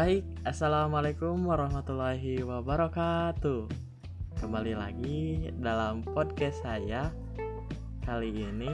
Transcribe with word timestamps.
Baik, 0.00 0.24
Assalamualaikum 0.48 1.44
warahmatullahi 1.44 2.40
wabarakatuh. 2.40 3.68
Kembali 4.40 4.72
lagi 4.72 5.52
dalam 5.60 6.00
podcast 6.00 6.64
saya 6.64 7.12
Kali 8.08 8.32
ini. 8.32 8.72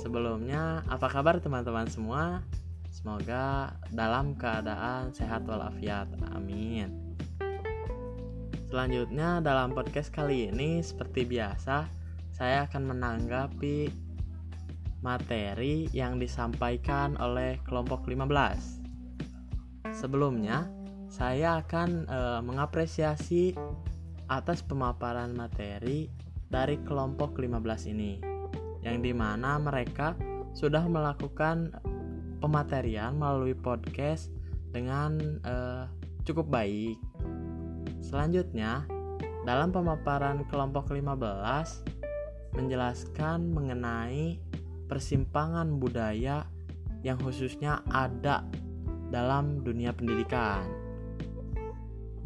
Sebelumnya, 0.00 0.80
apa 0.88 1.12
kabar 1.12 1.36
teman-teman 1.36 1.84
semua? 1.92 2.40
Semoga 2.88 3.76
dalam 3.92 4.32
keadaan 4.40 5.12
sehat 5.12 5.44
walafiat. 5.44 6.08
Amin. 6.32 6.96
Selanjutnya 8.72 9.44
dalam 9.44 9.76
podcast 9.76 10.08
kali 10.08 10.48
ini 10.48 10.80
Seperti 10.80 11.28
biasa 11.28 11.92
Saya 12.32 12.64
akan 12.64 12.88
menanggapi 12.88 13.92
materi 15.04 15.92
yang 15.92 16.16
disampaikan 16.16 17.20
oleh 17.20 17.60
kelompok 17.68 18.08
15 18.08 18.85
Sebelumnya, 19.96 20.68
saya 21.08 21.64
akan 21.64 22.04
e, 22.04 22.20
mengapresiasi 22.44 23.56
atas 24.28 24.60
pemaparan 24.60 25.32
materi 25.32 26.12
dari 26.52 26.76
kelompok 26.84 27.40
15 27.40 27.92
ini 27.96 28.20
yang 28.84 29.00
di 29.00 29.16
mana 29.16 29.56
mereka 29.56 30.12
sudah 30.52 30.84
melakukan 30.84 31.72
pematerian 32.44 33.16
melalui 33.16 33.56
podcast 33.56 34.28
dengan 34.68 35.16
e, 35.40 35.54
cukup 36.28 36.52
baik. 36.52 37.00
Selanjutnya, 38.04 38.84
dalam 39.48 39.72
pemaparan 39.72 40.44
kelompok 40.52 40.92
15 40.92 42.52
menjelaskan 42.52 43.48
mengenai 43.48 44.44
persimpangan 44.92 45.80
budaya 45.80 46.44
yang 47.00 47.16
khususnya 47.16 47.80
ada 47.88 48.44
dalam 49.10 49.62
dunia 49.62 49.94
pendidikan. 49.94 50.66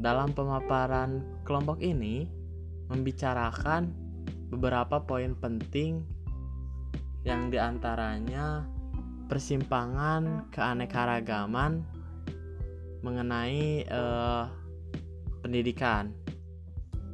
Dalam 0.01 0.33
pemaparan 0.33 1.43
kelompok 1.45 1.85
ini 1.85 2.25
membicarakan 2.89 3.93
beberapa 4.49 4.99
poin 5.05 5.37
penting 5.37 6.03
yang 7.23 7.53
di 7.53 7.61
antaranya 7.61 8.65
persimpangan 9.29 10.49
keanekaragaman 10.49 11.85
mengenai 13.05 13.85
eh, 13.85 14.45
pendidikan 15.45 16.11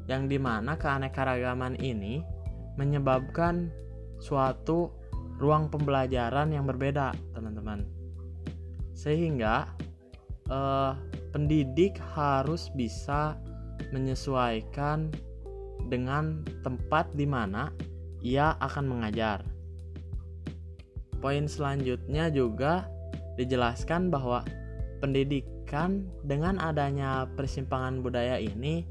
yang 0.07 0.31
di 0.31 0.39
mana 0.39 0.79
keanekaragaman 0.79 1.75
ini 1.83 2.23
menyebabkan 2.79 3.69
suatu 4.23 4.95
ruang 5.37 5.69
pembelajaran 5.69 6.55
yang 6.55 6.65
berbeda 6.65 7.13
teman-teman 7.35 7.96
sehingga 8.97 9.69
uh, 10.49 10.97
pendidik 11.37 12.01
harus 12.17 12.73
bisa 12.73 13.37
menyesuaikan 13.93 15.13
dengan 15.93 16.41
tempat 16.65 17.13
di 17.13 17.29
mana 17.29 17.71
ia 18.25 18.57
akan 18.59 18.89
mengajar. 18.89 19.45
Poin 21.21 21.45
selanjutnya 21.45 22.33
juga 22.33 22.89
dijelaskan 23.37 24.09
bahwa 24.09 24.43
pendidikan 25.05 26.09
dengan 26.25 26.57
adanya 26.57 27.29
persimpangan 27.37 28.01
budaya 28.01 28.41
ini 28.41 28.89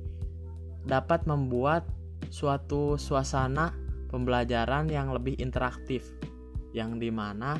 dapat 0.85 1.25
membuat 1.25 1.89
suatu 2.29 2.93
suasana 2.95 3.73
pembelajaran 4.13 4.85
yang 4.87 5.09
lebih 5.09 5.33
interaktif 5.41 6.05
yang 6.77 7.01
di 7.01 7.09
mana 7.09 7.57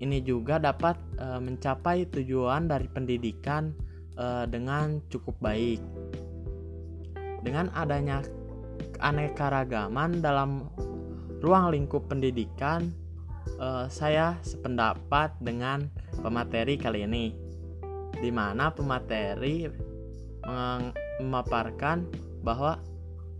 ini 0.00 0.20
juga 0.20 0.60
dapat 0.60 0.96
e, 1.16 1.26
mencapai 1.40 2.04
tujuan 2.12 2.68
dari 2.68 2.84
pendidikan 2.90 3.72
e, 4.12 4.44
dengan 4.48 5.00
cukup 5.08 5.36
baik. 5.40 5.80
Dengan 7.40 7.72
adanya 7.72 8.20
keanekaragaman 8.98 10.20
dalam 10.20 10.68
ruang 11.40 11.72
lingkup 11.72 12.12
pendidikan, 12.12 12.92
e, 13.56 13.88
saya 13.88 14.36
sependapat 14.44 15.32
dengan 15.40 15.88
pemateri 16.20 16.76
kali 16.76 17.08
ini, 17.08 17.32
di 18.20 18.28
mana 18.32 18.72
pemateri 18.72 19.68
memaparkan 21.18 22.06
bahwa 22.46 22.78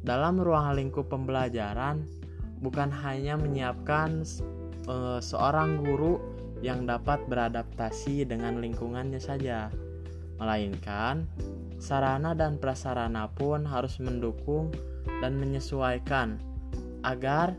dalam 0.02 0.42
ruang 0.42 0.74
lingkup 0.74 1.06
pembelajaran 1.06 2.02
bukan 2.58 2.90
hanya 2.90 3.38
menyiapkan 3.38 4.26
seorang 5.22 5.78
guru 5.86 6.18
yang 6.64 6.88
dapat 6.88 7.24
beradaptasi 7.28 8.24
dengan 8.24 8.60
lingkungannya 8.60 9.20
saja, 9.20 9.68
melainkan 10.40 11.28
sarana 11.76 12.32
dan 12.32 12.56
prasarana 12.56 13.28
pun 13.28 13.64
harus 13.68 14.00
mendukung 14.00 14.72
dan 15.20 15.36
menyesuaikan 15.36 16.40
agar 17.04 17.56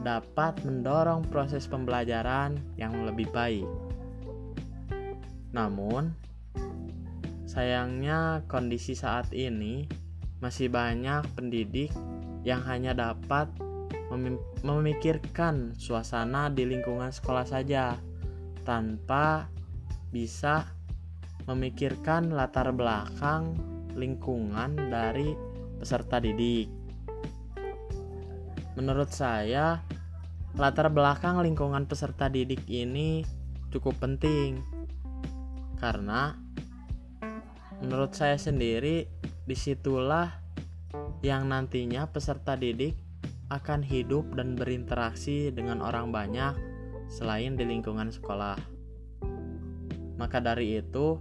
dapat 0.00 0.56
mendorong 0.64 1.28
proses 1.28 1.68
pembelajaran 1.68 2.56
yang 2.80 2.96
lebih 3.04 3.28
baik. 3.30 3.68
Namun, 5.52 6.16
sayangnya 7.44 8.46
kondisi 8.48 8.96
saat 8.96 9.28
ini 9.36 9.84
masih 10.40 10.72
banyak 10.72 11.28
pendidik 11.36 11.92
yang 12.48 12.64
hanya 12.64 12.96
dapat 12.96 13.52
memikirkan 14.64 15.76
suasana 15.76 16.48
di 16.50 16.66
lingkungan 16.66 17.12
sekolah 17.12 17.46
saja 17.46 17.94
tanpa 18.70 19.50
bisa 20.14 20.62
memikirkan 21.50 22.30
latar 22.30 22.70
belakang 22.70 23.58
lingkungan 23.98 24.78
dari 24.78 25.34
peserta 25.82 26.22
didik. 26.22 26.70
Menurut 28.78 29.10
saya, 29.10 29.82
latar 30.54 30.86
belakang 30.94 31.42
lingkungan 31.42 31.90
peserta 31.90 32.30
didik 32.30 32.62
ini 32.70 33.26
cukup 33.74 33.98
penting 33.98 34.62
karena 35.82 36.38
menurut 37.82 38.14
saya 38.14 38.38
sendiri 38.38 39.10
di 39.50 39.56
situlah 39.58 40.30
yang 41.26 41.50
nantinya 41.50 42.06
peserta 42.06 42.54
didik 42.54 42.94
akan 43.50 43.82
hidup 43.82 44.38
dan 44.38 44.54
berinteraksi 44.54 45.50
dengan 45.50 45.82
orang 45.82 46.14
banyak 46.14 46.69
selain 47.10 47.58
di 47.58 47.66
lingkungan 47.66 48.08
sekolah. 48.14 48.56
Maka 50.16 50.38
dari 50.38 50.78
itu, 50.78 51.18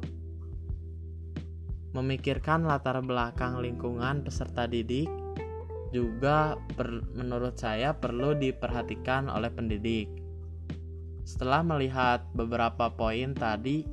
memikirkan 1.98 2.70
latar 2.70 3.02
belakang 3.02 3.58
lingkungan 3.58 4.22
peserta 4.22 4.70
didik 4.70 5.10
juga 5.90 6.54
per, 6.78 7.02
menurut 7.18 7.58
saya 7.58 7.98
perlu 7.98 8.38
diperhatikan 8.38 9.26
oleh 9.26 9.50
pendidik. 9.50 10.06
Setelah 11.26 11.66
melihat 11.66 12.30
beberapa 12.38 12.94
poin 12.94 13.34
tadi 13.34 13.86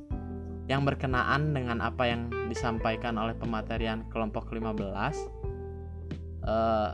yang 0.69 0.85
berkenaan 0.85 1.57
dengan 1.57 1.81
apa 1.81 2.05
yang 2.05 2.29
disampaikan 2.51 3.17
oleh 3.17 3.33
pematerian 3.33 4.05
kelompok 4.13 4.53
15, 4.53 5.25
eh, 6.45 6.91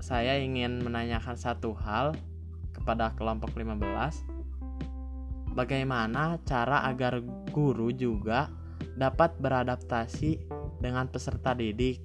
saya 0.00 0.32
ingin 0.40 0.80
menanyakan 0.80 1.36
satu 1.36 1.76
hal 1.76 2.16
kepada 2.80 3.12
kelompok 3.14 3.52
15 3.54 4.40
bagaimana 5.54 6.38
cara 6.46 6.86
agar 6.86 7.20
guru 7.50 7.90
juga 7.90 8.50
dapat 8.96 9.36
beradaptasi 9.38 10.40
dengan 10.80 11.06
peserta 11.10 11.52
didik 11.54 12.00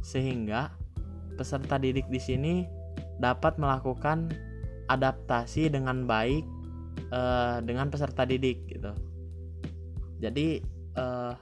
sehingga 0.00 0.72
peserta 1.36 1.76
didik 1.76 2.08
di 2.08 2.20
sini 2.20 2.54
dapat 3.20 3.60
melakukan 3.60 4.32
adaptasi 4.88 5.68
dengan 5.70 6.04
baik 6.08 6.44
uh, 7.12 7.60
dengan 7.62 7.88
peserta 7.92 8.24
didik 8.24 8.66
gitu. 8.68 8.92
Jadi 10.20 10.60
uh, 10.96 11.32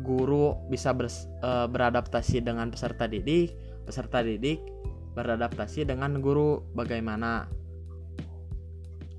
guru 0.00 0.54
bisa 0.70 0.94
ber, 0.94 1.10
uh, 1.42 1.66
beradaptasi 1.66 2.44
dengan 2.44 2.70
peserta 2.70 3.08
didik, 3.10 3.52
peserta 3.84 4.22
didik 4.22 4.60
beradaptasi 5.16 5.88
dengan 5.88 6.22
guru. 6.22 6.62
Bagaimana 6.76 7.50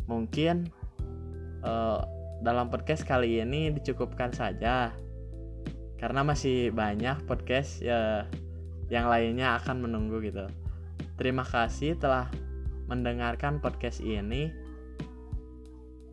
mungkin 0.10 0.74
uh, 1.62 2.02
dalam 2.42 2.74
podcast 2.74 3.06
kali 3.06 3.38
ini 3.38 3.70
dicukupkan 3.70 4.34
saja 4.34 4.90
karena 6.02 6.26
masih 6.26 6.74
banyak 6.74 7.22
podcast 7.30 7.84
ya 7.84 8.26
yang 8.90 9.06
lainnya 9.06 9.62
akan 9.62 9.86
menunggu 9.86 10.18
gitu. 10.26 10.50
Terima 11.20 11.46
kasih 11.46 11.94
telah 12.02 12.26
mendengarkan 12.90 13.62
podcast 13.62 14.02
ini. 14.02 14.50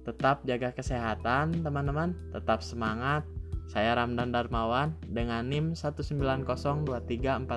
Tetap 0.05 0.45
jaga 0.45 0.71
kesehatan 0.77 1.65
teman-teman, 1.65 2.13
tetap 2.37 2.61
semangat. 2.61 3.25
Saya 3.67 3.99
Ramdan 3.99 4.31
Darmawan 4.31 4.95
dengan 5.11 5.43
NIM 5.51 5.75
1902348 5.75 7.51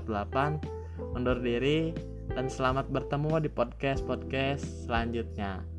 undur 1.14 1.38
diri 1.38 1.94
dan 2.34 2.50
selamat 2.50 2.90
bertemu 2.90 3.46
di 3.46 3.50
podcast-podcast 3.54 4.90
selanjutnya. 4.90 5.79